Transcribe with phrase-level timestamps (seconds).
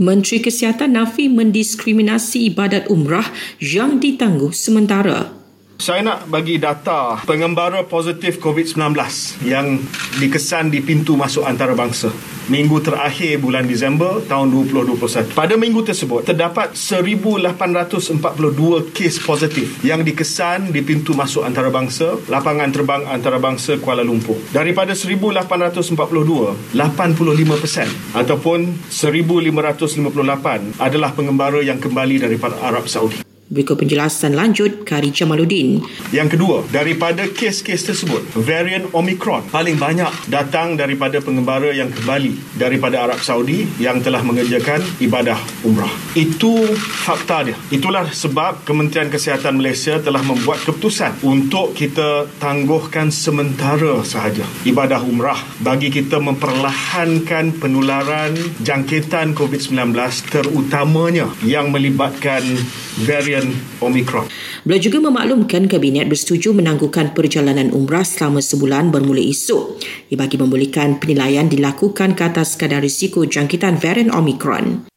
[0.00, 3.28] Menteri Kesihatan Nafi mendiskriminasi ibadat umrah
[3.60, 5.39] yang ditangguh sementara.
[5.80, 9.00] Saya nak bagi data pengembara positif COVID-19
[9.48, 9.80] yang
[10.20, 12.12] dikesan di pintu masuk antarabangsa
[12.52, 15.32] minggu terakhir bulan Disember tahun 2021.
[15.32, 23.08] Pada minggu tersebut, terdapat 1,842 kes positif yang dikesan di pintu masuk antarabangsa, lapangan terbang
[23.08, 24.36] antarabangsa Kuala Lumpur.
[24.52, 33.29] Daripada 1,842, 85% ataupun 1,558 adalah pengembara yang kembali daripada Arab Saudi.
[33.50, 35.82] Berikut penjelasan lanjut Kari Jamaluddin.
[36.14, 43.02] Yang kedua, daripada kes-kes tersebut, varian Omicron paling banyak datang daripada pengembara yang kembali daripada
[43.02, 45.34] Arab Saudi yang telah mengerjakan ibadah
[45.66, 45.90] umrah.
[46.14, 47.58] Itu fakta dia.
[47.74, 55.42] Itulah sebab Kementerian Kesihatan Malaysia telah membuat keputusan untuk kita tangguhkan sementara sahaja ibadah umrah
[55.58, 59.90] bagi kita memperlahankan penularan jangkitan COVID-19
[60.30, 62.46] terutamanya yang melibatkan
[63.02, 64.28] varian varian Omicron.
[64.68, 69.80] Beliau juga memaklumkan Kabinet bersetuju menangguhkan perjalanan umrah selama sebulan bermula esok.
[70.12, 74.89] Ia bagi membolehkan penilaian dilakukan ke atas kadar risiko jangkitan varian Omicron.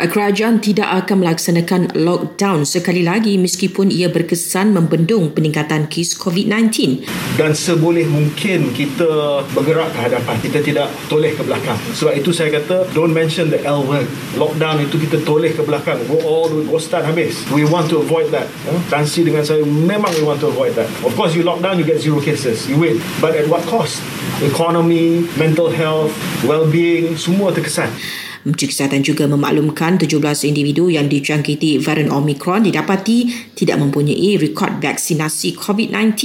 [0.00, 7.04] Kerajaan tidak akan melaksanakan lockdown sekali lagi meskipun ia berkesan membendung peningkatan kes COVID-19.
[7.36, 10.36] Dan seboleh mungkin kita bergerak ke hadapan.
[10.40, 11.76] Kita tidak toleh ke belakang.
[11.92, 14.08] Sebab itu saya kata, don't mention the L word.
[14.40, 16.00] Lockdown itu kita toleh ke belakang.
[16.08, 17.36] Go all the go start habis.
[17.52, 18.48] We want to avoid that.
[18.88, 20.88] Tansi dengan saya, memang we want to avoid that.
[21.04, 22.64] Of course, you lockdown, you get zero cases.
[22.64, 23.04] You win.
[23.20, 24.00] But at what cost?
[24.40, 26.16] Economy, mental health,
[26.48, 27.92] well-being, semua terkesan.
[28.40, 30.16] Menteri Kesihatan juga memaklumkan 17
[30.48, 36.16] individu yang dijangkiti varian Omicron didapati tidak mempunyai rekod vaksinasi COVID-19.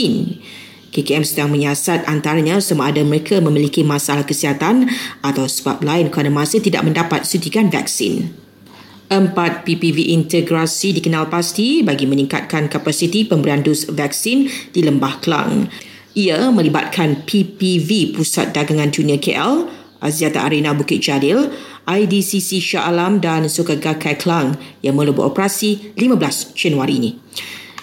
[0.95, 4.87] KKM sedang menyiasat antaranya sama ada mereka memiliki masalah kesihatan
[5.19, 8.31] atau sebab lain kerana masih tidak mendapat suntikan vaksin.
[9.11, 15.67] Empat PPV integrasi dikenal pasti bagi meningkatkan kapasiti pemberian dus vaksin di Lembah Kelang.
[16.15, 19.67] Ia melibatkan PPV Pusat Dagangan Dunia KL,
[20.01, 21.51] Aziata Arena Bukit Jadil,
[21.85, 27.11] IDCC Shah Alam dan Suka Gakai Kelang yang mula beroperasi 15 Januari ini.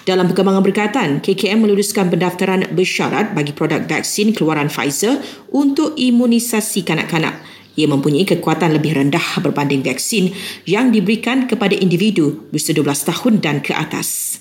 [0.02, 5.22] Dalam perkembangan berkaitan, KKM meluluskan pendaftaran bersyarat bagi produk vaksin keluaran Pfizer
[5.54, 7.38] untuk imunisasi kanak-kanak.
[7.78, 10.34] Ia mempunyai kekuatan lebih rendah berbanding vaksin
[10.68, 14.40] yang diberikan kepada individu berusia 12 tahun dan ke atas.